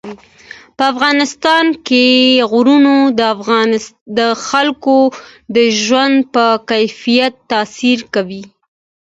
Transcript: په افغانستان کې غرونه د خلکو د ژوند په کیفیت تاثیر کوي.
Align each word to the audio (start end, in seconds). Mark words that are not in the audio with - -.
په 0.77 0.83
افغانستان 0.93 1.65
کې 1.87 2.05
غرونه 2.51 2.93
د 4.17 4.19
خلکو 4.47 4.97
د 5.55 5.57
ژوند 5.83 6.17
په 6.33 6.45
کیفیت 6.71 7.33
تاثیر 7.51 7.99
کوي. 8.13 8.43